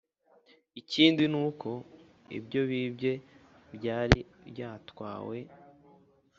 [0.81, 1.69] ikindi ni uko
[2.37, 3.13] ibyo bibye
[3.75, 5.37] byari byatwawe